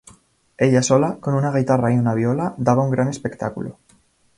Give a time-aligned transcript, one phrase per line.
[0.57, 3.77] Ella sola, con una guitarra y una viola, daba un gran espectáculo.